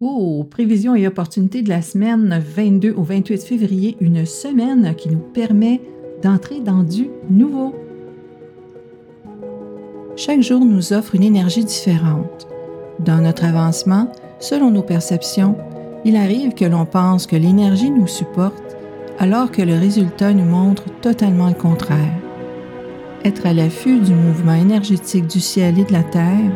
Oh, 0.00 0.46
prévisions 0.48 0.94
et 0.94 1.08
opportunités 1.08 1.62
de 1.62 1.68
la 1.68 1.82
semaine 1.82 2.40
22 2.54 2.92
au 2.92 3.02
28 3.02 3.42
février, 3.42 3.96
une 3.98 4.24
semaine 4.26 4.94
qui 4.94 5.08
nous 5.08 5.18
permet 5.18 5.80
d'entrer 6.22 6.60
dans 6.60 6.84
du 6.84 7.08
nouveau. 7.28 7.74
Chaque 10.14 10.40
jour 10.40 10.64
nous 10.64 10.92
offre 10.92 11.16
une 11.16 11.24
énergie 11.24 11.64
différente. 11.64 12.46
Dans 13.00 13.20
notre 13.20 13.44
avancement, 13.44 14.12
selon 14.38 14.70
nos 14.70 14.82
perceptions, 14.82 15.56
il 16.04 16.14
arrive 16.14 16.54
que 16.54 16.64
l'on 16.64 16.86
pense 16.86 17.26
que 17.26 17.34
l'énergie 17.34 17.90
nous 17.90 18.06
supporte 18.06 18.76
alors 19.18 19.50
que 19.50 19.62
le 19.62 19.76
résultat 19.76 20.32
nous 20.32 20.44
montre 20.44 20.84
totalement 21.00 21.48
le 21.48 21.54
contraire. 21.54 22.14
Être 23.24 23.46
à 23.46 23.52
l'affût 23.52 23.98
du 23.98 24.14
mouvement 24.14 24.54
énergétique 24.54 25.26
du 25.26 25.40
ciel 25.40 25.76
et 25.76 25.84
de 25.84 25.92
la 25.92 26.04
terre 26.04 26.52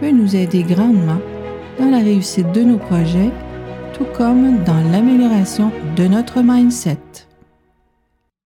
peut 0.00 0.10
nous 0.10 0.34
aider 0.34 0.62
grandement 0.62 1.20
dans 1.78 1.90
la 1.90 1.98
réussite 1.98 2.50
de 2.52 2.62
nos 2.62 2.78
projets, 2.78 3.30
tout 3.94 4.06
comme 4.16 4.64
dans 4.64 4.80
l'amélioration 4.90 5.70
de 5.96 6.08
notre 6.08 6.42
mindset. 6.42 6.98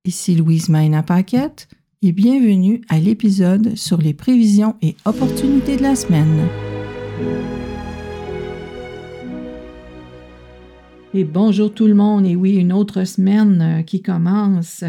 Ici 0.04 0.34
Louise 0.34 0.68
Maina 0.68 1.02
Paquette 1.02 1.68
et 2.02 2.12
bienvenue 2.12 2.82
à 2.90 2.98
l'épisode 2.98 3.74
sur 3.74 3.98
les 3.98 4.12
prévisions 4.12 4.76
et 4.82 4.96
opportunités 5.06 5.76
de 5.76 5.82
la 5.82 5.96
semaine. 5.96 6.46
Et 11.14 11.24
bonjour 11.24 11.72
tout 11.72 11.86
le 11.86 11.94
monde, 11.94 12.26
et 12.26 12.36
oui, 12.36 12.56
une 12.56 12.72
autre 12.72 13.04
semaine 13.04 13.60
euh, 13.60 13.82
qui 13.82 14.02
commence. 14.02 14.82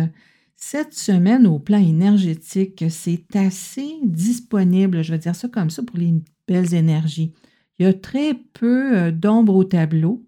Cette 0.55 0.94
semaine 0.94 1.45
au 1.47 1.59
plan 1.59 1.80
énergétique, 1.80 2.85
c'est 2.89 3.35
assez 3.35 3.89
disponible, 4.03 5.03
je 5.03 5.11
vais 5.11 5.17
dire 5.17 5.35
ça 5.35 5.49
comme 5.49 5.69
ça, 5.69 5.83
pour 5.83 5.97
les 5.97 6.13
belles 6.47 6.73
énergies. 6.73 7.33
Il 7.83 7.87
y 7.87 7.89
a 7.89 7.93
très 7.93 8.33
peu 8.33 8.97
euh, 8.97 9.11
d'ombre 9.11 9.53
au 9.57 9.65
tableau. 9.65 10.25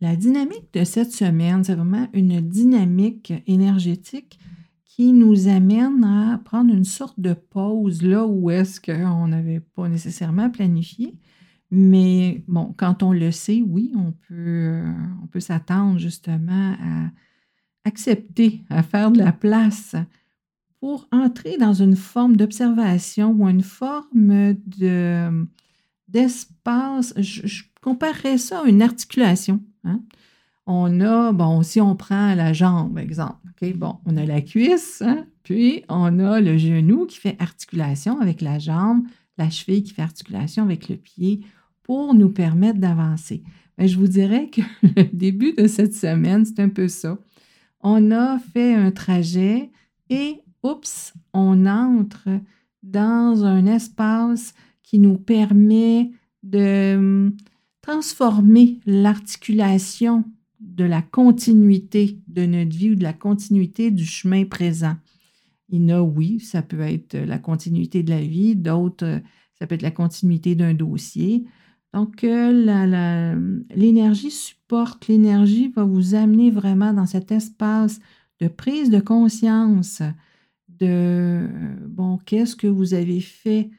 La 0.00 0.16
dynamique 0.16 0.72
de 0.72 0.82
cette 0.82 1.12
semaine, 1.12 1.62
c'est 1.62 1.76
vraiment 1.76 2.08
une 2.12 2.40
dynamique 2.40 3.32
énergétique 3.46 4.40
qui 4.84 5.12
nous 5.12 5.46
amène 5.46 6.02
à 6.02 6.40
prendre 6.44 6.74
une 6.74 6.82
sorte 6.82 7.20
de 7.20 7.32
pause 7.32 8.02
là 8.02 8.26
où 8.26 8.50
est-ce 8.50 8.80
qu'on 8.80 9.28
n'avait 9.28 9.60
pas 9.60 9.88
nécessairement 9.88 10.50
planifié. 10.50 11.14
Mais 11.70 12.42
bon, 12.48 12.74
quand 12.76 13.04
on 13.04 13.12
le 13.12 13.30
sait, 13.30 13.62
oui, 13.64 13.92
on 13.94 14.10
peut, 14.10 14.34
euh, 14.34 14.92
on 15.22 15.28
peut 15.28 15.38
s'attendre 15.38 16.00
justement 16.00 16.74
à 16.82 17.10
accepter, 17.84 18.62
à 18.68 18.82
faire 18.82 19.12
de 19.12 19.18
la 19.18 19.30
place 19.30 19.94
pour 20.80 21.06
entrer 21.12 21.56
dans 21.56 21.72
une 21.72 21.94
forme 21.94 22.36
d'observation 22.36 23.30
ou 23.30 23.46
une 23.46 23.62
forme 23.62 24.54
de, 24.66 25.46
d'espace. 26.08 27.14
Je, 27.16 27.62
comparerais 27.80 28.38
ça 28.38 28.62
à 28.62 28.64
une 28.64 28.82
articulation. 28.82 29.60
Hein. 29.84 30.00
On 30.66 31.00
a, 31.00 31.32
bon, 31.32 31.62
si 31.62 31.80
on 31.80 31.94
prend 31.94 32.34
la 32.34 32.52
jambe, 32.52 32.98
exemple, 32.98 33.38
OK, 33.50 33.72
bon, 33.76 33.98
on 34.04 34.16
a 34.16 34.24
la 34.24 34.40
cuisse, 34.40 35.02
hein, 35.02 35.24
puis 35.44 35.84
on 35.88 36.18
a 36.18 36.40
le 36.40 36.58
genou 36.58 37.06
qui 37.06 37.18
fait 37.18 37.36
articulation 37.38 38.20
avec 38.20 38.40
la 38.40 38.58
jambe, 38.58 39.04
la 39.38 39.50
cheville 39.50 39.84
qui 39.84 39.92
fait 39.92 40.02
articulation 40.02 40.64
avec 40.64 40.88
le 40.88 40.96
pied 40.96 41.42
pour 41.84 42.14
nous 42.14 42.30
permettre 42.30 42.80
d'avancer. 42.80 43.44
Ben, 43.78 43.86
je 43.86 43.96
vous 43.96 44.08
dirais 44.08 44.48
que 44.48 44.62
le 44.96 45.04
début 45.12 45.52
de 45.52 45.68
cette 45.68 45.94
semaine, 45.94 46.44
c'est 46.44 46.60
un 46.60 46.68
peu 46.68 46.88
ça. 46.88 47.16
On 47.80 48.10
a 48.10 48.38
fait 48.38 48.74
un 48.74 48.90
trajet 48.90 49.70
et, 50.10 50.40
oups, 50.64 51.14
on 51.32 51.66
entre 51.66 52.28
dans 52.82 53.44
un 53.44 53.66
espace 53.66 54.54
qui 54.86 54.98
nous 54.98 55.18
permet 55.18 56.10
de 56.42 56.96
hum, 56.96 57.36
transformer 57.82 58.78
l'articulation 58.86 60.24
de 60.60 60.84
la 60.84 61.02
continuité 61.02 62.18
de 62.28 62.46
notre 62.46 62.74
vie 62.74 62.92
ou 62.92 62.94
de 62.94 63.02
la 63.02 63.12
continuité 63.12 63.90
du 63.90 64.06
chemin 64.06 64.44
présent. 64.44 64.96
Il 65.68 65.82
y 65.82 65.92
en 65.92 65.96
a, 65.96 66.00
oui, 66.00 66.40
ça 66.40 66.62
peut 66.62 66.80
être 66.80 67.16
la 67.16 67.38
continuité 67.38 68.02
de 68.02 68.10
la 68.10 68.22
vie, 68.22 68.56
d'autres, 68.56 69.20
ça 69.58 69.66
peut 69.66 69.74
être 69.74 69.82
la 69.82 69.90
continuité 69.90 70.54
d'un 70.54 70.74
dossier. 70.74 71.44
Donc, 71.92 72.24
euh, 72.24 73.56
l'énergie 73.74 74.30
supporte, 74.30 75.08
l'énergie 75.08 75.68
va 75.68 75.84
vous 75.84 76.14
amener 76.14 76.50
vraiment 76.50 76.92
dans 76.92 77.06
cet 77.06 77.32
espace 77.32 78.00
de 78.40 78.48
prise 78.48 78.90
de 78.90 79.00
conscience 79.00 80.02
de, 80.68 81.48
bon, 81.88 82.18
qu'est-ce 82.18 82.54
que 82.54 82.66
vous 82.66 82.94
avez 82.94 83.20
fait 83.20 83.70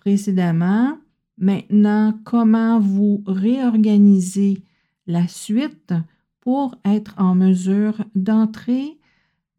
précédemment. 0.00 0.98
Maintenant, 1.38 2.18
comment 2.24 2.80
vous 2.80 3.22
réorganisez 3.26 4.62
la 5.06 5.28
suite 5.28 5.94
pour 6.40 6.76
être 6.84 7.14
en 7.18 7.34
mesure 7.34 8.04
d'entrer 8.14 8.98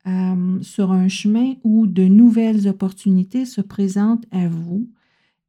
euh, 0.08 0.62
sur 0.62 0.92
un 0.92 1.08
chemin 1.08 1.54
où 1.64 1.88
de 1.88 2.04
nouvelles 2.04 2.68
opportunités 2.68 3.46
se 3.46 3.62
présentent 3.62 4.26
à 4.32 4.48
vous? 4.48 4.90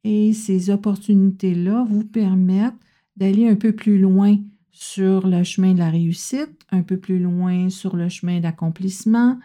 Et 0.03 0.33
ces 0.33 0.69
opportunités-là 0.69 1.85
vous 1.87 2.03
permettent 2.03 2.73
d'aller 3.15 3.47
un 3.47 3.55
peu 3.55 3.73
plus 3.73 3.99
loin 3.99 4.37
sur 4.71 5.27
le 5.27 5.43
chemin 5.43 5.73
de 5.73 5.79
la 5.79 5.89
réussite, 5.89 6.65
un 6.71 6.81
peu 6.81 6.97
plus 6.97 7.19
loin 7.19 7.69
sur 7.69 7.95
le 7.95 8.09
chemin 8.09 8.39
d'accomplissement, 8.39 9.39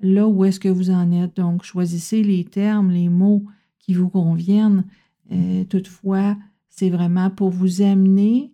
là 0.00 0.26
où 0.26 0.44
est-ce 0.44 0.60
que 0.60 0.68
vous 0.68 0.90
en 0.90 1.12
êtes? 1.12 1.36
Donc, 1.36 1.62
choisissez 1.62 2.22
les 2.22 2.44
termes, 2.44 2.90
les 2.90 3.08
mots 3.08 3.44
qui 3.82 3.92
vous 3.92 4.08
conviennent. 4.08 4.84
Euh, 5.30 5.64
toutefois, 5.64 6.36
c'est 6.70 6.88
vraiment 6.88 7.28
pour 7.28 7.50
vous 7.50 7.82
amener 7.82 8.52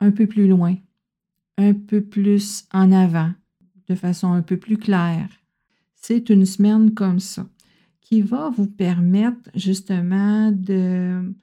un 0.00 0.10
peu 0.10 0.26
plus 0.26 0.46
loin, 0.46 0.76
un 1.56 1.72
peu 1.72 2.02
plus 2.02 2.66
en 2.72 2.92
avant, 2.92 3.32
de 3.88 3.94
façon 3.94 4.32
un 4.32 4.42
peu 4.42 4.58
plus 4.58 4.76
claire. 4.76 5.30
C'est 5.94 6.28
une 6.28 6.44
semaine 6.44 6.92
comme 6.92 7.20
ça 7.20 7.46
qui 8.00 8.22
va 8.22 8.50
vous 8.50 8.66
permettre 8.66 9.50
justement 9.54 10.50
de 10.52 11.34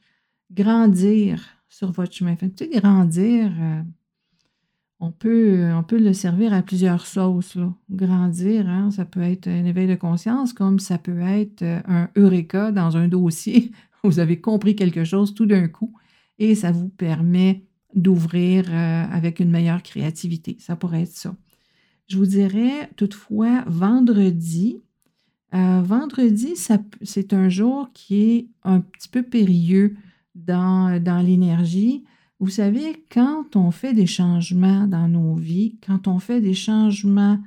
grandir 0.52 1.44
sur 1.70 1.92
votre 1.92 2.14
chemin. 2.14 2.36
Tu 2.36 2.70
grandir, 2.70 3.52
euh, 3.60 3.84
on, 5.00 5.12
peut, 5.12 5.72
on 5.74 5.84
peut 5.84 6.00
le 6.00 6.14
servir 6.14 6.54
à 6.54 6.62
plusieurs 6.62 7.06
sauces. 7.06 7.58
Grandir, 7.90 8.68
hein, 8.68 8.92
ça 8.92 9.06
peut 9.06 9.22
être 9.22 9.48
un 9.48 9.66
éveil 9.66 9.88
de 9.88 9.96
conscience, 9.96 10.54
comme 10.54 10.80
ça 10.80 10.98
peut 10.98 11.20
être 11.20 11.62
euh, 11.62 11.82
un 11.88 12.10
eureka 12.16 12.72
dans 12.72 12.98
un 12.98 13.08
dossier. 13.08 13.72
Vous 14.04 14.20
avez 14.20 14.40
compris 14.40 14.76
quelque 14.76 15.04
chose 15.04 15.34
tout 15.34 15.46
d'un 15.46 15.68
coup 15.68 15.94
et 16.38 16.54
ça 16.56 16.72
vous 16.72 16.90
permet 16.90 17.64
d'ouvrir 17.96 18.66
euh, 18.70 19.06
avec 19.10 19.40
une 19.40 19.50
meilleure 19.50 19.82
créativité. 19.82 20.58
Ça 20.60 20.76
pourrait 20.76 21.04
être 21.04 21.16
ça. 21.16 21.36
Je 22.08 22.18
vous 22.18 22.26
dirais 22.26 22.90
toutefois, 22.98 23.64
vendredi, 23.66 24.82
euh, 25.56 25.82
vendredi, 25.82 26.56
c'est 27.02 27.34
un 27.34 27.50
jour 27.50 27.90
qui 27.94 28.22
est 28.22 28.48
un 28.64 28.82
petit 28.82 29.08
peu 29.08 29.24
périlleux 29.24 29.96
dans 30.36 31.02
l'énergie. 31.26 32.04
Vous 32.40 32.50
savez, 32.50 33.06
quand 33.12 33.56
on 33.56 33.72
fait 33.72 33.94
des 33.94 34.06
changements 34.06 34.88
dans 34.88 35.08
nos 35.08 35.36
vies, 35.36 35.78
quand 35.86 36.08
on 36.08 36.20
fait 36.20 36.42
des 36.42 36.54
changements 36.54 37.40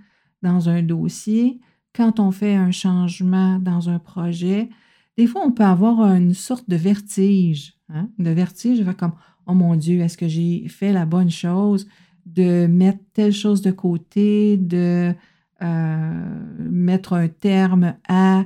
dans 0.42 0.68
un 0.68 0.82
dossier, 0.82 1.60
quand 1.94 2.20
on 2.20 2.30
fait 2.30 2.54
un 2.54 2.70
changement 2.70 3.58
dans 3.58 3.90
un 3.90 3.98
projet, 3.98 4.70
des 5.16 5.26
fois, 5.26 5.42
on 5.44 5.52
peut 5.52 5.64
avoir 5.64 6.14
une 6.14 6.32
sorte 6.32 6.68
de 6.70 6.76
vertige. 6.76 7.74
Hein? 7.88 8.08
De 8.18 8.30
vertige, 8.30 8.84
comme 8.96 9.12
Oh 9.46 9.54
mon 9.54 9.76
Dieu, 9.76 10.00
est-ce 10.00 10.16
que 10.16 10.28
j'ai 10.28 10.68
fait 10.68 10.92
la 10.92 11.06
bonne 11.06 11.30
chose 11.30 11.88
de 12.26 12.66
mettre 12.66 13.00
telle 13.14 13.32
chose 13.32 13.62
de 13.62 13.70
côté, 13.70 14.56
de 14.58 15.14
euh, 15.62 16.40
mettre 16.58 17.14
un 17.14 17.28
terme 17.28 17.94
à, 18.06 18.44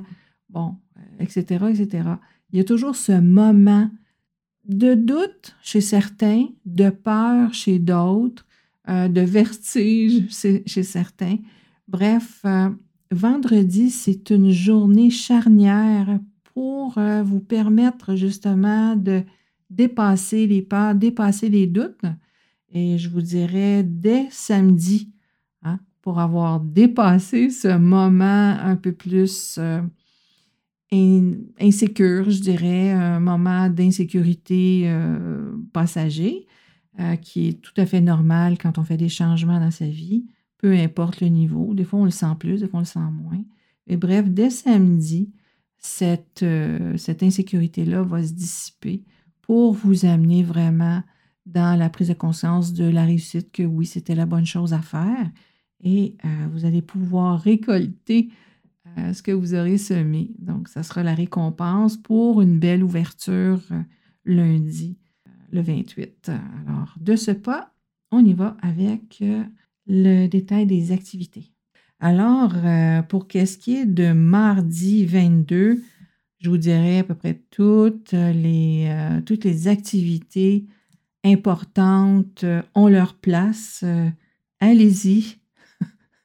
bon, 0.49 0.77
etc., 1.19 1.65
etc. 1.69 2.09
Il 2.51 2.57
y 2.57 2.61
a 2.61 2.63
toujours 2.63 2.95
ce 2.95 3.19
moment 3.19 3.89
de 4.65 4.93
doute 4.93 5.55
chez 5.61 5.81
certains, 5.81 6.47
de 6.65 6.89
peur 6.89 7.53
chez 7.53 7.79
d'autres, 7.79 8.45
euh, 8.89 9.07
de 9.07 9.21
vertige 9.21 10.29
chez, 10.29 10.83
certains. 10.83 11.37
Bref, 11.87 12.41
euh, 12.45 12.69
vendredi, 13.11 13.89
c'est 13.89 14.29
une 14.29 14.51
journée 14.51 15.09
charnière 15.09 16.19
pour 16.53 16.99
vous 17.23 17.39
permettre 17.39 18.15
justement 18.15 18.95
de 18.95 19.23
dépasser 19.71 20.45
les 20.45 20.61
peurs, 20.61 20.93
dépasser 20.93 21.49
les 21.49 21.65
doutes. 21.65 22.05
Et 22.71 22.97
je 22.97 23.09
vous 23.09 23.21
dirais 23.21 23.83
dès 23.83 24.27
samedi, 24.31 25.11
hein, 25.61 25.79
pour 26.01 26.19
avoir 26.19 26.59
dépassé 26.59 27.49
ce 27.49 27.77
moment 27.77 28.57
un 28.59 28.75
peu 28.75 28.91
plus 28.91 29.57
euh, 29.59 29.81
insécure, 31.59 32.29
je 32.29 32.39
dirais, 32.39 32.91
un 32.91 33.19
moment 33.19 33.69
d'insécurité 33.69 34.83
euh, 34.85 35.51
passager, 35.73 36.45
euh, 36.99 37.15
qui 37.15 37.49
est 37.49 37.61
tout 37.61 37.73
à 37.77 37.85
fait 37.85 38.01
normal 38.01 38.57
quand 38.57 38.77
on 38.77 38.83
fait 38.83 38.97
des 38.97 39.09
changements 39.09 39.59
dans 39.59 39.71
sa 39.71 39.87
vie, 39.87 40.25
peu 40.57 40.73
importe 40.73 41.21
le 41.21 41.27
niveau. 41.27 41.73
Des 41.73 41.83
fois, 41.83 41.99
on 41.99 42.05
le 42.05 42.11
sent 42.11 42.35
plus, 42.39 42.61
des 42.61 42.67
fois, 42.67 42.77
on 42.77 42.81
le 42.81 42.85
sent 42.85 42.99
moins. 42.99 43.43
Et 43.87 43.97
bref, 43.97 44.29
dès 44.29 44.49
samedi, 44.49 45.31
cette, 45.77 46.45
cette 46.95 47.23
insécurité-là 47.23 48.03
va 48.03 48.23
se 48.23 48.31
dissiper 48.31 49.03
pour 49.41 49.73
vous 49.73 50.05
amener 50.05 50.43
vraiment 50.43 51.03
dans 51.45 51.77
la 51.77 51.89
prise 51.89 52.07
de 52.07 52.13
conscience 52.13 52.73
de 52.73 52.85
la 52.85 53.03
réussite 53.03 53.51
que 53.51 53.63
oui, 53.63 53.85
c'était 53.85 54.15
la 54.15 54.25
bonne 54.25 54.45
chose 54.45 54.73
à 54.73 54.79
faire 54.79 55.29
et 55.83 56.15
euh, 56.23 56.47
vous 56.51 56.65
allez 56.65 56.81
pouvoir 56.81 57.39
récolter 57.41 58.29
euh, 58.97 59.13
ce 59.13 59.23
que 59.23 59.31
vous 59.31 59.55
aurez 59.55 59.77
semé. 59.77 60.31
Donc, 60.39 60.67
ça 60.67 60.83
sera 60.83 61.03
la 61.03 61.13
récompense 61.13 61.97
pour 61.97 62.41
une 62.41 62.59
belle 62.59 62.83
ouverture 62.83 63.61
euh, 63.71 63.81
lundi, 64.25 64.97
le 65.51 65.61
28. 65.61 66.31
Alors, 66.65 66.95
de 66.99 67.15
ce 67.15 67.31
pas, 67.31 67.73
on 68.11 68.23
y 68.23 68.33
va 68.33 68.57
avec 68.61 69.23
le 69.87 70.27
détail 70.27 70.65
des 70.65 70.91
activités. 70.91 71.51
Alors, 71.99 72.53
pour 73.07 73.27
qu'est-ce 73.27 73.57
qui 73.57 73.75
est 73.75 73.85
de 73.85 74.11
mardi 74.11 75.05
22, 75.05 75.81
je 76.39 76.49
vous 76.49 76.57
dirais 76.57 76.99
à 76.99 77.03
peu 77.03 77.15
près 77.15 77.41
toutes 77.49 78.11
les, 78.11 79.21
toutes 79.25 79.45
les 79.45 79.67
activités 79.67 80.65
importantes 81.23 82.45
ont 82.75 82.87
leur 82.87 83.15
place. 83.15 83.83
Allez-y, 84.59 85.37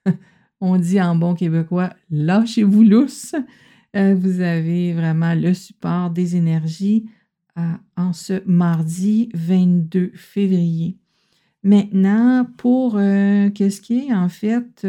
on 0.61 0.77
dit 0.77 1.01
en 1.01 1.15
bon 1.15 1.35
québécois, 1.35 1.91
lâchez-vous 2.11 2.83
lousse. 2.83 3.35
Euh, 3.97 4.15
vous 4.15 4.41
avez 4.41 4.93
vraiment 4.93 5.35
le 5.35 5.55
support 5.55 6.11
des 6.11 6.37
énergies 6.37 7.07
euh, 7.59 7.63
en 7.97 8.13
ce 8.13 8.43
mardi 8.47 9.31
22 9.35 10.13
février. 10.15 10.97
Maintenant, 11.63 12.47
pour 12.57 12.97
euh, 12.97 13.51
qu'est-ce 13.51 13.81
qui 13.81 14.07
est, 14.09 14.15
en 14.15 14.29
fait, 14.29 14.87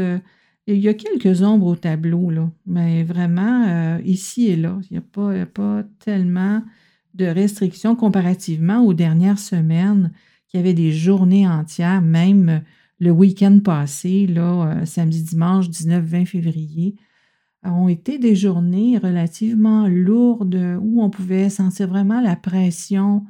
il 0.68 0.78
y 0.78 0.88
a 0.88 0.94
quelques 0.94 1.42
ombres 1.42 1.68
au 1.68 1.76
tableau, 1.76 2.30
là, 2.30 2.50
mais 2.66 3.04
vraiment, 3.04 3.98
ici 4.06 4.48
et 4.48 4.56
là, 4.56 4.78
il 4.90 4.98
n'y 4.98 4.98
a, 4.98 5.42
a 5.42 5.46
pas 5.46 5.84
tellement 6.00 6.62
de 7.16 7.26
restrictions 7.26 7.96
comparativement 7.96 8.82
aux 8.82 8.94
dernières 8.94 9.40
semaines 9.40 10.12
qui 10.48 10.58
avaient 10.58 10.74
des 10.74 10.92
journées 10.92 11.48
entières, 11.48 12.02
même 12.02 12.62
le 13.00 13.12
week-end 13.12 13.60
passé, 13.64 14.28
là, 14.28 14.82
euh, 14.82 14.86
samedi, 14.86 15.24
dimanche, 15.24 15.70
19-20 15.70 16.26
février, 16.26 16.96
ont 17.64 17.90
été 17.90 18.20
des 18.20 18.36
journées 18.36 18.98
relativement 18.98 19.88
lourdes 19.88 20.80
où 20.82 21.02
on 21.02 21.10
pouvait 21.10 21.50
sentir 21.50 21.90
vraiment 21.90 22.22
la 22.22 22.38
pression 22.38 23.26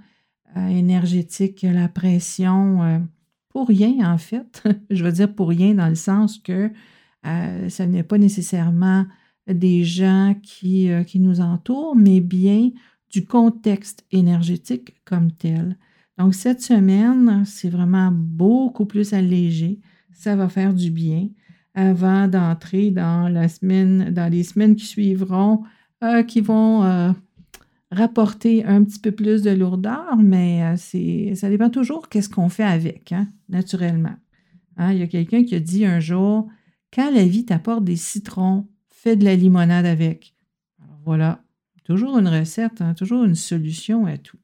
euh, 0.55 0.67
énergétique, 0.67 1.63
la 1.63 1.87
pression 1.87 2.83
euh, 2.83 2.99
pour 3.49 3.67
rien 3.67 4.11
en 4.11 4.17
fait. 4.17 4.63
Je 4.89 5.03
veux 5.03 5.11
dire 5.11 5.33
pour 5.33 5.49
rien 5.49 5.73
dans 5.73 5.87
le 5.87 5.95
sens 5.95 6.37
que 6.37 6.71
ce 7.23 7.83
n'est 7.83 8.03
pas 8.03 8.17
nécessairement 8.17 9.05
des 9.45 9.83
gens 9.83 10.35
qui, 10.41 10.89
qui 11.05 11.19
nous 11.19 11.41
entourent, 11.41 11.97
mais 11.97 12.21
bien 12.21 12.69
du 13.11 13.25
contexte 13.25 14.05
énergétique 14.11 14.95
comme 15.03 15.31
tel. 15.33 15.77
Donc, 16.19 16.35
cette 16.35 16.61
semaine, 16.61 17.43
c'est 17.45 17.69
vraiment 17.69 18.11
beaucoup 18.11 18.85
plus 18.85 19.13
allégé. 19.13 19.79
Ça 20.11 20.35
va 20.35 20.49
faire 20.49 20.73
du 20.73 20.91
bien 20.91 21.29
avant 21.73 22.27
d'entrer 22.27 22.91
dans 22.91 23.29
la 23.29 23.47
semaine, 23.47 24.09
dans 24.13 24.29
les 24.29 24.43
semaines 24.43 24.75
qui 24.75 24.85
suivront, 24.85 25.63
euh, 26.03 26.23
qui 26.23 26.41
vont 26.41 26.83
euh, 26.83 27.11
rapporter 27.89 28.65
un 28.65 28.83
petit 28.83 28.99
peu 28.99 29.11
plus 29.11 29.43
de 29.43 29.51
lourdeur, 29.51 30.17
mais 30.17 30.61
euh, 30.63 31.35
ça 31.35 31.49
dépend 31.49 31.69
toujours 31.69 32.09
qu'est-ce 32.09 32.27
qu'on 32.29 32.49
fait 32.49 32.65
avec, 32.65 33.13
hein, 33.13 33.29
naturellement. 33.47 34.15
Hein, 34.75 34.91
il 34.91 34.99
y 34.99 35.03
a 35.03 35.07
quelqu'un 35.07 35.45
qui 35.45 35.55
a 35.55 35.61
dit 35.61 35.85
un 35.85 36.01
jour, 36.01 36.49
quand 36.93 37.11
la 37.11 37.23
vie 37.23 37.45
t'apporte 37.45 37.85
des 37.85 37.95
citrons, 37.95 38.67
fais 38.89 39.15
de 39.15 39.23
la 39.23 39.37
limonade 39.37 39.85
avec. 39.85 40.35
Voilà, 41.05 41.41
toujours 41.85 42.17
une 42.17 42.27
recette, 42.27 42.81
hein, 42.81 42.93
toujours 42.93 43.23
une 43.23 43.35
solution 43.35 44.05
à 44.05 44.17
tout. 44.17 44.37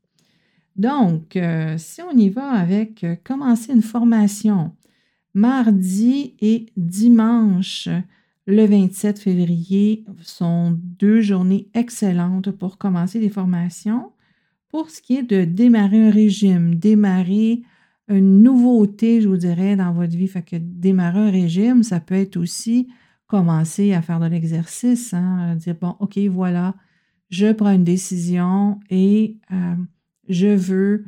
Donc, 0.75 1.36
euh, 1.36 1.75
si 1.77 2.01
on 2.01 2.12
y 2.18 2.30
va 2.30 2.51
avec 2.51 3.04
euh, 3.04 3.16
commencer 3.24 3.72
une 3.72 3.81
formation 3.81 4.75
mardi 5.33 6.36
et 6.42 6.68
dimanche, 6.75 7.89
le 8.45 8.66
27 8.66 9.19
février, 9.19 10.06
sont 10.22 10.77
deux 10.81 11.22
journées 11.22 11.69
excellentes 11.74 12.51
pour 12.51 12.77
commencer 12.77 13.19
des 13.19 13.30
formations. 13.30 14.12
Pour 14.69 14.89
ce 14.89 15.01
qui 15.01 15.18
est 15.18 15.24
de 15.24 15.45
démarrer 15.45 16.07
un 16.07 16.12
régime, 16.12 16.75
démarrer 16.75 17.63
une 18.07 18.44
nouveauté, 18.44 19.21
je 19.21 19.28
vous 19.28 19.38
dirais, 19.38 19.75
dans 19.75 19.94
votre 19.94 20.16
vie, 20.16 20.28
fait 20.28 20.44
que 20.44 20.57
démarrer 20.57 21.19
un 21.19 21.31
régime, 21.31 21.83
ça 21.83 22.00
peut 22.00 22.16
être 22.16 22.38
aussi 22.38 22.88
commencer 23.28 23.94
à 23.94 24.01
faire 24.01 24.19
de 24.19 24.28
l'exercice, 24.28 25.13
hein, 25.13 25.56
dire, 25.56 25.75
bon, 25.80 25.95
OK, 26.00 26.18
voilà, 26.30 26.75
je 27.30 27.51
prends 27.51 27.71
une 27.71 27.83
décision 27.83 28.80
et 28.89 29.38
euh, 29.51 29.75
je 30.30 30.48
veux 30.48 31.06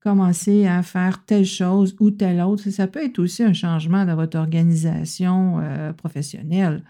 commencer 0.00 0.66
à 0.66 0.82
faire 0.82 1.24
telle 1.24 1.44
chose 1.44 1.96
ou 2.00 2.10
telle 2.10 2.40
autre. 2.40 2.68
Ça 2.70 2.86
peut 2.86 3.04
être 3.04 3.18
aussi 3.18 3.42
un 3.42 3.52
changement 3.52 4.04
dans 4.04 4.16
votre 4.16 4.38
organisation 4.38 5.60
euh, 5.60 5.92
professionnelle. 5.92 6.82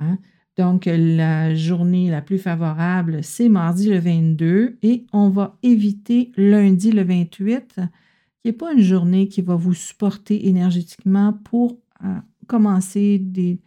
Hein. 0.00 0.18
Donc, 0.56 0.86
la 0.86 1.54
journée 1.54 2.10
la 2.10 2.22
plus 2.22 2.38
favorable, 2.38 3.22
c'est 3.22 3.48
mardi 3.48 3.90
le 3.90 3.98
22 3.98 4.78
et 4.82 5.06
on 5.12 5.28
va 5.28 5.58
éviter 5.62 6.32
lundi 6.36 6.92
le 6.92 7.02
28, 7.02 7.74
qui 7.74 8.48
n'est 8.48 8.52
pas 8.52 8.72
une 8.72 8.80
journée 8.80 9.28
qui 9.28 9.42
va 9.42 9.54
vous 9.54 9.74
supporter 9.74 10.48
énergétiquement 10.48 11.34
pour 11.34 11.78
euh, 12.04 12.18
commencer 12.46 13.18
des, 13.18 13.60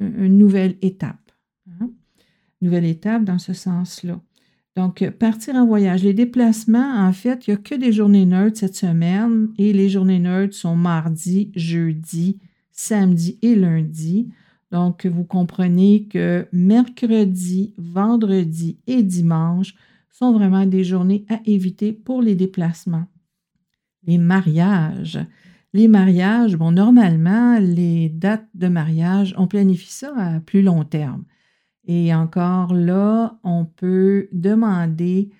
une 0.00 0.36
nouvelle 0.36 0.76
étape. 0.82 1.30
Hein. 1.80 1.90
Nouvelle 2.60 2.86
étape 2.86 3.24
dans 3.24 3.38
ce 3.38 3.52
sens-là. 3.52 4.20
Donc, 4.76 5.08
partir 5.18 5.54
en 5.54 5.66
voyage. 5.66 6.04
Les 6.04 6.12
déplacements, 6.12 7.06
en 7.06 7.12
fait, 7.12 7.46
il 7.46 7.50
n'y 7.50 7.54
a 7.54 7.62
que 7.62 7.74
des 7.74 7.92
journées 7.92 8.26
neutres 8.26 8.58
cette 8.58 8.76
semaine 8.76 9.48
et 9.56 9.72
les 9.72 9.88
journées 9.88 10.18
neutres 10.18 10.54
sont 10.54 10.76
mardi, 10.76 11.50
jeudi, 11.56 12.38
samedi 12.72 13.38
et 13.40 13.54
lundi. 13.54 14.28
Donc, 14.70 15.06
vous 15.06 15.24
comprenez 15.24 16.06
que 16.08 16.46
mercredi, 16.52 17.72
vendredi 17.78 18.78
et 18.86 19.02
dimanche 19.02 19.74
sont 20.10 20.32
vraiment 20.32 20.66
des 20.66 20.84
journées 20.84 21.24
à 21.30 21.40
éviter 21.46 21.92
pour 21.92 22.20
les 22.20 22.34
déplacements. 22.34 23.06
Les 24.06 24.18
mariages. 24.18 25.18
Les 25.72 25.88
mariages, 25.88 26.56
bon, 26.56 26.70
normalement, 26.70 27.58
les 27.58 28.10
dates 28.10 28.48
de 28.54 28.68
mariage, 28.68 29.34
on 29.38 29.46
planifie 29.46 29.92
ça 29.92 30.12
à 30.16 30.40
plus 30.40 30.62
long 30.62 30.84
terme. 30.84 31.24
Et 31.86 32.14
encore 32.14 32.74
là, 32.74 33.38
on 33.44 33.64
peut 33.64 34.28
demander 34.32 35.30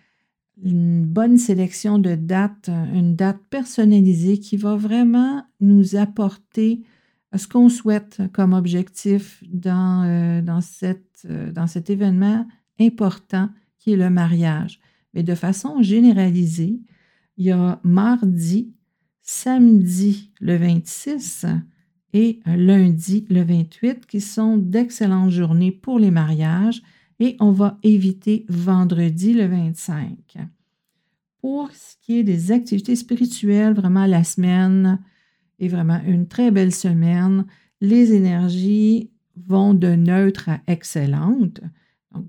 une 0.62 1.04
bonne 1.04 1.36
sélection 1.36 1.98
de 1.98 2.14
dates, 2.14 2.68
une 2.68 3.14
date 3.14 3.40
personnalisée 3.50 4.38
qui 4.38 4.56
va 4.56 4.76
vraiment 4.76 5.44
nous 5.60 5.96
apporter 5.96 6.82
ce 7.34 7.46
qu'on 7.48 7.68
souhaite 7.68 8.22
comme 8.32 8.52
objectif 8.52 9.42
dans, 9.48 10.04
euh, 10.04 10.40
dans, 10.40 10.60
cette, 10.60 11.26
euh, 11.28 11.52
dans 11.52 11.66
cet 11.66 11.90
événement 11.90 12.46
important 12.80 13.50
qui 13.78 13.92
est 13.92 13.96
le 13.96 14.10
mariage. 14.10 14.80
Mais 15.12 15.22
de 15.22 15.34
façon 15.34 15.82
généralisée, 15.82 16.80
il 17.36 17.46
y 17.46 17.50
a 17.50 17.80
mardi, 17.82 18.72
samedi 19.22 20.32
le 20.40 20.56
26, 20.56 21.46
et 22.16 22.40
lundi 22.46 23.26
le 23.28 23.42
28 23.42 24.06
qui 24.06 24.22
sont 24.22 24.56
d'excellentes 24.56 25.30
journées 25.30 25.70
pour 25.70 25.98
les 25.98 26.10
mariages 26.10 26.82
et 27.20 27.36
on 27.40 27.50
va 27.50 27.78
éviter 27.82 28.46
vendredi 28.48 29.34
le 29.34 29.46
25. 29.46 30.38
Pour 31.42 31.70
ce 31.72 31.94
qui 32.00 32.18
est 32.18 32.24
des 32.24 32.52
activités 32.52 32.96
spirituelles, 32.96 33.74
vraiment 33.74 34.06
la 34.06 34.24
semaine 34.24 34.98
est 35.58 35.68
vraiment 35.68 36.00
une 36.06 36.26
très 36.26 36.50
belle 36.50 36.72
semaine. 36.72 37.44
Les 37.82 38.14
énergies 38.14 39.10
vont 39.36 39.74
de 39.74 39.88
neutre 39.88 40.48
à 40.48 40.60
excellente. 40.68 41.60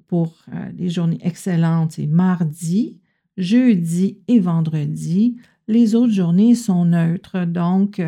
Pour 0.08 0.36
euh, 0.54 0.70
les 0.78 0.90
journées 0.90 1.20
excellentes, 1.22 1.94
c'est 1.94 2.08
mardi, 2.08 3.00
jeudi 3.38 4.20
et 4.28 4.40
vendredi. 4.40 5.38
Les 5.70 5.96
autres 5.96 6.12
journées 6.12 6.56
sont 6.56 6.84
neutres, 6.84 7.46
donc 7.46 8.02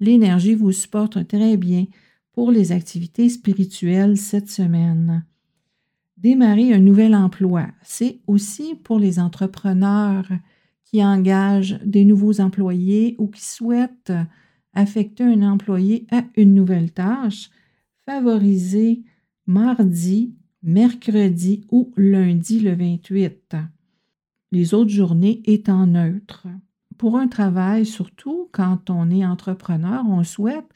l'énergie 0.00 0.54
vous 0.54 0.72
supporte 0.72 1.26
très 1.26 1.56
bien 1.56 1.86
pour 2.32 2.50
les 2.50 2.72
activités 2.72 3.28
spirituelles 3.28 4.16
cette 4.16 4.50
semaine. 4.50 5.24
Démarrer 6.16 6.72
un 6.72 6.78
nouvel 6.78 7.14
emploi, 7.14 7.68
c'est 7.82 8.20
aussi 8.26 8.74
pour 8.74 8.98
les 8.98 9.18
entrepreneurs 9.18 10.28
qui 10.84 11.04
engagent 11.04 11.78
des 11.84 12.04
nouveaux 12.04 12.40
employés 12.40 13.16
ou 13.18 13.28
qui 13.28 13.44
souhaitent 13.44 14.12
affecter 14.72 15.24
un 15.24 15.42
employé 15.42 16.06
à 16.10 16.24
une 16.36 16.54
nouvelle 16.54 16.92
tâche. 16.92 17.50
Favoriser 18.04 19.02
mardi, 19.46 20.34
mercredi 20.62 21.64
ou 21.70 21.92
lundi 21.96 22.60
le 22.60 22.74
28. 22.74 23.56
Les 24.52 24.74
autres 24.74 24.90
journées 24.90 25.42
étant 25.44 25.86
neutres 25.86 26.46
pour 26.98 27.16
un 27.18 27.28
travail, 27.28 27.86
surtout 27.86 28.48
quand 28.52 28.90
on 28.90 29.10
est 29.10 29.24
entrepreneur, 29.24 30.04
on 30.08 30.24
souhaite 30.24 30.66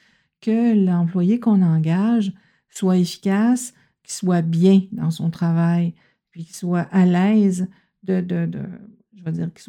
que 0.40 0.74
l'employé 0.74 1.38
qu'on 1.40 1.62
engage 1.62 2.32
soit 2.70 2.98
efficace, 2.98 3.74
qu'il 4.02 4.12
soit 4.12 4.42
bien 4.42 4.82
dans 4.92 5.10
son 5.10 5.30
travail, 5.30 5.94
puis 6.30 6.44
qu'il 6.44 6.54
soit 6.54 6.88
à 6.92 7.04
l'aise 7.04 7.68
de, 8.02 8.24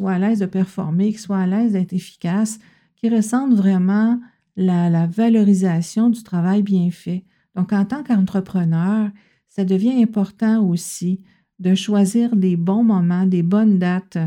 à 0.06 0.20
l'aise 0.20 0.40
de 0.40 0.46
performer, 0.46 1.12
qui 1.12 1.20
soit 1.20 1.40
à 1.40 1.48
l'aise 1.48 1.74
d'être 1.74 1.94
efficace, 1.94 2.60
qui 2.96 3.10
ressentent 3.10 3.56
vraiment 3.56 4.20
la, 4.56 4.90
la, 4.90 5.08
valorisation 5.08 6.10
du 6.10 6.24
travail 6.24 6.62
bien 6.62 6.92
fait. 6.92 7.26
Donc, 7.56 7.74
en 7.74 7.86
tant 7.86 8.04
qu'entrepreneur, 8.04 9.10
ça 9.48 9.66
devient 9.66 10.02
important 10.02 10.64
aussi 10.64 11.22
de 11.60 11.76
choisir 11.76 12.36
des 12.36 12.56
bons 12.56 12.84
moments, 12.84 13.26
des 13.26 13.44
bonnes 13.44 13.80
dates 13.80 14.18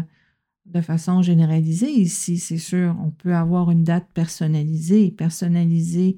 de 0.74 0.80
façon 0.80 1.22
généralisée. 1.22 1.90
Ici, 1.90 2.38
c'est 2.38 2.58
sûr, 2.58 2.96
on 3.00 3.10
peut 3.10 3.34
avoir 3.34 3.70
une 3.70 3.84
date 3.84 4.08
personnalisée, 4.12 5.12
personnalisée 5.12 6.16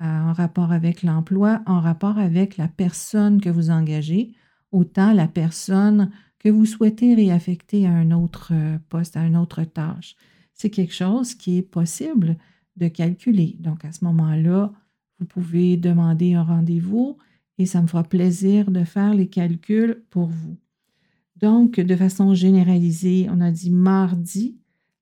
euh, 0.00 0.04
en 0.04 0.32
rapport 0.32 0.72
avec 0.72 1.02
l'emploi, 1.02 1.60
en 1.66 1.80
rapport 1.80 2.18
avec 2.18 2.56
la 2.56 2.66
personne 2.66 3.40
que 3.40 3.50
vous 3.50 3.70
engagez, 3.70 4.32
autant 4.72 5.12
la 5.12 5.28
personne 5.28 6.10
que 6.38 6.48
vous 6.48 6.64
souhaitez 6.64 7.14
réaffecter 7.14 7.86
à 7.86 7.90
un 7.90 8.10
autre 8.10 8.52
euh, 8.52 8.78
poste, 8.88 9.18
à 9.18 9.26
une 9.26 9.36
autre 9.36 9.62
tâche. 9.64 10.16
C'est 10.54 10.70
quelque 10.70 10.94
chose 10.94 11.34
qui 11.34 11.58
est 11.58 11.62
possible 11.62 12.36
de 12.76 12.88
calculer. 12.88 13.56
Donc, 13.60 13.84
à 13.84 13.92
ce 13.92 14.04
moment-là, 14.06 14.72
vous 15.18 15.26
pouvez 15.26 15.76
demander 15.76 16.32
un 16.32 16.42
rendez-vous 16.42 17.18
et 17.58 17.66
ça 17.66 17.82
me 17.82 17.86
fera 17.86 18.02
plaisir 18.02 18.70
de 18.70 18.84
faire 18.84 19.12
les 19.12 19.28
calculs 19.28 20.02
pour 20.08 20.28
vous. 20.28 20.56
Donc, 21.40 21.80
de 21.80 21.96
façon 21.96 22.34
généralisée, 22.34 23.26
on 23.30 23.40
a 23.40 23.50
dit 23.50 23.70
mardi, 23.70 24.58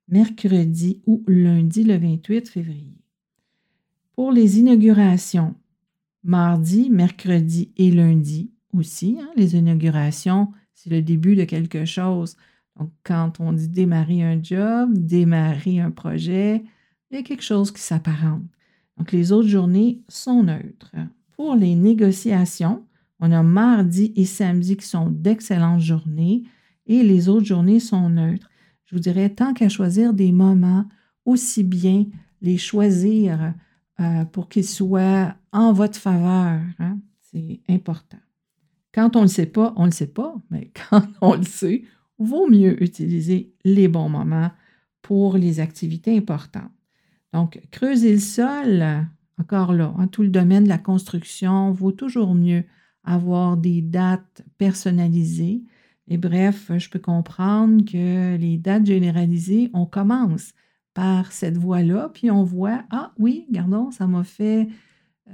mercredi 0.06 1.02
ou 1.06 1.24
lundi 1.26 1.82
le 1.82 1.96
28 1.96 2.48
février. 2.48 2.96
Pour 4.14 4.30
les 4.30 4.58
inaugurations, 4.58 5.54
mardi, 6.22 6.90
mercredi 6.90 7.72
et 7.76 7.90
lundi 7.90 8.50
aussi, 8.72 9.18
hein, 9.20 9.30
les 9.36 9.56
inaugurations, 9.56 10.52
c'est 10.74 10.90
le 10.90 11.02
début 11.02 11.34
de 11.34 11.44
quelque 11.44 11.84
chose. 11.84 12.36
Donc, 12.78 12.90
quand 13.02 13.40
on 13.40 13.52
dit 13.52 13.68
démarrer 13.68 14.22
un 14.22 14.40
job, 14.40 14.96
démarrer 14.96 15.80
un 15.80 15.90
projet, 15.90 16.62
il 17.10 17.16
y 17.16 17.20
a 17.20 17.22
quelque 17.24 17.42
chose 17.42 17.72
qui 17.72 17.80
s'apparente. 17.80 18.44
Donc, 18.96 19.10
les 19.10 19.32
autres 19.32 19.48
journées 19.48 20.02
sont 20.08 20.44
neutres. 20.44 20.94
Pour 21.36 21.56
les 21.56 21.74
négociations, 21.74 22.84
on 23.20 23.32
a 23.32 23.42
mardi 23.42 24.12
et 24.16 24.24
samedi 24.24 24.76
qui 24.76 24.86
sont 24.86 25.10
d'excellentes 25.10 25.80
journées 25.80 26.44
et 26.86 27.02
les 27.02 27.28
autres 27.28 27.46
journées 27.46 27.80
sont 27.80 28.08
neutres. 28.08 28.48
Je 28.86 28.94
vous 28.94 29.00
dirais, 29.00 29.28
tant 29.30 29.52
qu'à 29.52 29.68
choisir 29.68 30.14
des 30.14 30.32
moments, 30.32 30.86
aussi 31.24 31.62
bien 31.62 32.06
les 32.40 32.56
choisir 32.56 33.54
euh, 34.00 34.24
pour 34.24 34.48
qu'ils 34.48 34.64
soient 34.64 35.34
en 35.52 35.72
votre 35.72 35.98
faveur. 35.98 36.60
Hein. 36.78 36.98
C'est 37.20 37.60
important. 37.68 38.18
Quand 38.94 39.16
on 39.16 39.20
ne 39.20 39.24
le 39.24 39.28
sait 39.28 39.46
pas, 39.46 39.74
on 39.76 39.82
ne 39.82 39.86
le 39.88 39.92
sait 39.92 40.06
pas, 40.06 40.34
mais 40.50 40.70
quand 40.90 41.06
on 41.20 41.34
le 41.34 41.42
sait, 41.42 41.82
vaut 42.18 42.48
mieux 42.48 42.82
utiliser 42.82 43.52
les 43.64 43.88
bons 43.88 44.08
moments 44.08 44.50
pour 45.02 45.36
les 45.36 45.60
activités 45.60 46.16
importantes. 46.16 46.72
Donc, 47.32 47.60
creuser 47.70 48.12
le 48.12 48.20
sol, 48.20 49.06
encore 49.38 49.72
là, 49.72 49.94
hein, 49.98 50.06
tout 50.06 50.22
le 50.22 50.30
domaine 50.30 50.64
de 50.64 50.68
la 50.68 50.78
construction, 50.78 51.72
vaut 51.72 51.92
toujours 51.92 52.34
mieux 52.34 52.64
avoir 53.08 53.56
des 53.56 53.80
dates 53.80 54.44
personnalisées. 54.58 55.62
Et 56.08 56.18
bref, 56.18 56.70
je 56.76 56.88
peux 56.90 56.98
comprendre 56.98 57.84
que 57.84 58.36
les 58.36 58.58
dates 58.58 58.86
généralisées, 58.86 59.70
on 59.72 59.86
commence 59.86 60.52
par 60.92 61.32
cette 61.32 61.56
voie-là, 61.56 62.10
puis 62.12 62.30
on 62.30 62.44
voit, 62.44 62.82
ah 62.90 63.12
oui, 63.18 63.46
gardons, 63.50 63.90
ça 63.90 64.06
m'a 64.06 64.24
fait, 64.24 64.68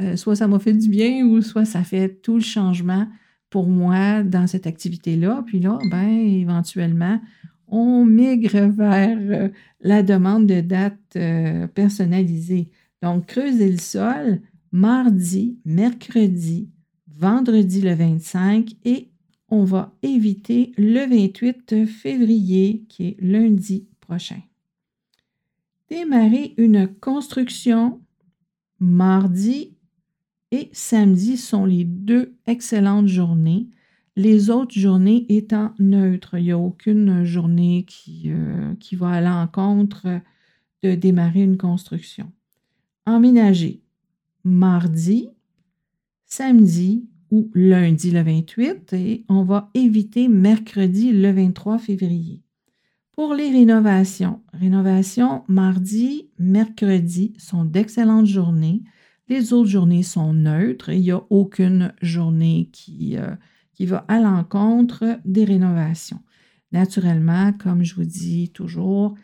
euh, 0.01 0.15
soit 0.17 0.37
ça 0.37 0.47
m'a 0.47 0.59
fait 0.59 0.73
du 0.73 0.89
bien 0.89 1.27
ou 1.27 1.43
soit 1.43 1.65
ça 1.65 1.83
fait 1.83 2.21
tout 2.23 2.35
le 2.35 2.43
changement 2.43 3.09
pour 3.51 3.69
moi 3.69 4.23
dans 4.23 4.47
cette 4.47 4.67
activité-là. 4.67 5.43
Puis 5.47 5.59
là, 5.59 5.79
ben, 5.91 6.09
éventuellement, 6.09 7.21
on 7.67 8.05
migre 8.05 8.69
vers 8.69 9.19
euh, 9.19 9.49
la 9.81 10.03
demande 10.03 10.47
de 10.47 10.61
date 10.61 10.99
euh, 11.17 11.67
personnalisée. 11.67 12.71
Donc, 13.03 13.27
creuser 13.27 13.71
le 13.71 13.79
sol 13.79 14.41
mardi, 14.71 15.59
mercredi, 15.65 16.69
vendredi 17.17 17.81
le 17.81 17.95
25 17.95 18.73
et 18.85 19.11
on 19.49 19.65
va 19.65 19.95
éviter 20.03 20.73
le 20.77 21.07
28 21.07 21.87
février 21.87 22.85
qui 22.89 23.09
est 23.09 23.17
lundi 23.21 23.87
prochain. 24.01 24.41
Démarrer 25.89 26.55
une 26.57 26.89
construction 26.89 28.01
mardi 28.81 29.77
et 30.51 30.71
samedi 30.73 31.37
sont 31.37 31.65
les 31.65 31.85
deux 31.85 32.37
excellentes 32.47 33.09
journées. 33.09 33.69
Les 34.17 34.51
autres 34.51 34.79
journées 34.79 35.27
étant 35.29 35.75
neutres. 35.79 36.37
Il 36.39 36.45
n'y 36.45 36.53
a 36.53 36.59
aucune 36.59 37.25
journée 37.25 37.85
qui, 37.87 38.25
euh, 38.27 38.75
qui 38.81 38.97
va 38.97 39.11
à 39.11 39.21
l'encontre 39.21 40.21
de 40.83 40.95
démarrer 40.95 41.43
une 41.43 41.57
construction. 41.57 42.31
Emménager 43.07 43.85
mardi, 44.45 45.31
samedi 46.27 47.09
ou 47.31 47.51
lundi 47.55 48.11
le 48.11 48.23
28 48.23 48.93
et 48.93 49.25
on 49.29 49.43
va 49.43 49.71
éviter 49.75 50.29
mercredi 50.29 51.13
le 51.13 51.33
23 51.33 51.79
février. 51.79 52.43
Pour 53.13 53.35
les 53.35 53.51
rénovations, 53.51 54.41
rénovations 54.53 55.45
mardi, 55.47 56.29
mercredi 56.39 57.33
sont 57.39 57.65
d'excellentes 57.65 58.27
journées. 58.27 58.83
Les 59.29 59.53
autres 59.53 59.71
journées 59.71 60.03
sont 60.03 60.33
neutres. 60.33 60.91
Il 60.91 61.01
n'y 61.01 61.11
a 61.13 61.23
aucune 61.31 61.95
journée 62.03 62.71
qui, 62.73 63.17
euh, 63.17 63.35
qui 63.73 63.87
va 63.87 64.05
à 64.09 64.19
l'encontre 64.19 65.21
des 65.25 65.45
rénovations. 65.45 66.21
Naturellement, 66.73 67.53
comme 67.53 67.85
je 67.85 67.95
vous 67.95 68.05
dis 68.05 68.51
toujours, 68.51 69.15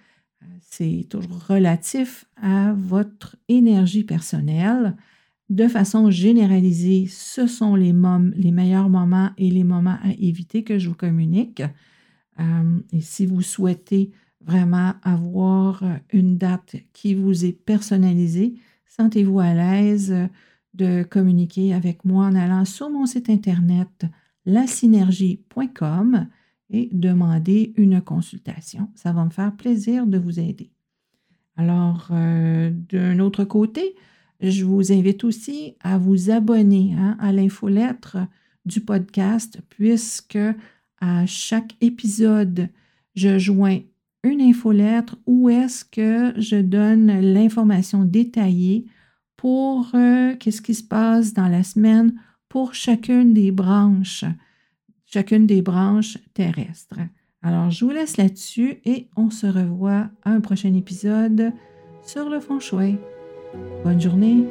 euh, 0.42 0.46
c'est 0.60 1.06
toujours 1.10 1.46
relatif 1.48 2.26
à 2.40 2.72
votre 2.72 3.34
énergie 3.48 4.04
personnelle. 4.04 4.96
De 5.50 5.68
façon 5.68 6.10
généralisée, 6.10 7.06
ce 7.08 7.46
sont 7.46 7.74
les, 7.74 7.92
meilleurs 7.92 8.88
moments 8.88 9.30
et 9.36 9.50
les 9.50 9.64
moments 9.64 9.98
à 10.02 10.12
éviter 10.18 10.64
que 10.64 10.78
je 10.78 10.88
vous 10.88 10.94
communique. 10.94 11.62
Euh, 12.38 12.78
et 12.92 13.00
si 13.00 13.26
vous 13.26 13.42
souhaitez 13.42 14.10
vraiment 14.40 14.94
avoir 15.02 15.84
une 16.12 16.38
date 16.38 16.76
qui 16.92 17.14
vous 17.14 17.44
est 17.44 17.52
personnalisée, 17.52 18.54
Sentez-vous 18.90 19.38
à 19.38 19.54
l'aise 19.54 20.14
de 20.74 21.04
communiquer 21.04 21.72
avec 21.72 22.04
moi 22.04 22.26
en 22.26 22.34
allant 22.34 22.64
sur 22.64 22.90
mon 22.90 23.06
site 23.06 23.30
internet 23.30 24.04
lasynergie.com 24.46 26.26
et 26.70 26.90
demander 26.92 27.72
une 27.76 28.02
consultation. 28.02 28.90
Ça 28.96 29.12
va 29.12 29.24
me 29.24 29.30
faire 29.30 29.54
plaisir 29.56 30.06
de 30.06 30.18
vous 30.18 30.40
aider. 30.40 30.72
Alors, 31.56 32.08
euh, 32.10 32.70
d'un 32.90 33.20
autre 33.20 33.44
côté, 33.44 33.94
je 34.40 34.64
vous 34.64 34.92
invite 34.92 35.24
aussi 35.24 35.76
à 35.80 35.98
vous 35.98 36.30
abonner 36.30 36.94
hein, 36.98 37.16
à 37.20 37.32
l'infolettre 37.32 38.18
du 38.64 38.80
podcast 38.80 39.60
puisque 39.68 40.38
à 41.00 41.26
chaque 41.26 41.76
épisode, 41.80 42.68
je 43.14 43.38
joins 43.38 43.78
une 44.22 44.40
infolettre 44.40 45.16
où 45.26 45.48
est-ce 45.48 45.84
que 45.84 46.38
je 46.40 46.56
donne 46.56 47.20
l'information 47.20 48.04
détaillée 48.04 48.86
pour 49.36 49.90
euh, 49.94 50.36
qu'est-ce 50.36 50.60
qui 50.60 50.74
se 50.74 50.84
passe 50.84 51.32
dans 51.32 51.48
la 51.48 51.62
semaine 51.62 52.14
pour 52.48 52.74
chacune 52.74 53.32
des 53.32 53.50
branches, 53.50 54.24
chacune 55.06 55.46
des 55.46 55.62
branches 55.62 56.18
terrestres. 56.34 56.98
Alors, 57.42 57.70
je 57.70 57.84
vous 57.84 57.90
laisse 57.90 58.18
là-dessus 58.18 58.80
et 58.84 59.08
on 59.16 59.30
se 59.30 59.46
revoit 59.46 60.10
à 60.24 60.30
un 60.30 60.40
prochain 60.40 60.74
épisode 60.74 61.52
sur 62.02 62.28
le 62.28 62.40
fond 62.40 62.60
chouette. 62.60 63.19
Bonne 63.84 64.00
journée. 64.00 64.44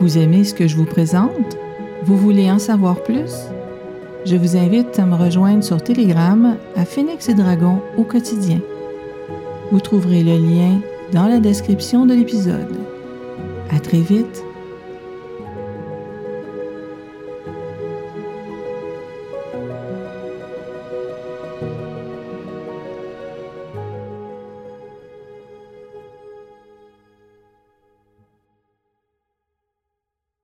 Vous 0.00 0.18
aimez 0.18 0.44
ce 0.44 0.54
que 0.54 0.68
je 0.68 0.76
vous 0.76 0.84
présente? 0.84 1.56
Vous 2.04 2.16
voulez 2.16 2.50
en 2.50 2.58
savoir 2.58 3.02
plus? 3.02 3.32
je 4.26 4.36
vous 4.36 4.56
invite 4.56 4.98
à 4.98 5.04
me 5.04 5.16
rejoindre 5.16 5.62
sur 5.62 5.82
Telegram 5.82 6.56
à 6.76 6.84
Phoenix 6.84 7.28
et 7.28 7.34
Dragon 7.34 7.80
au 7.96 8.04
quotidien. 8.04 8.60
Vous 9.70 9.80
trouverez 9.80 10.22
le 10.22 10.36
lien 10.36 10.80
dans 11.12 11.26
la 11.26 11.40
description 11.40 12.06
de 12.06 12.14
l'épisode. 12.14 12.74
À 13.70 13.80
très 13.80 14.00
vite 14.00 14.42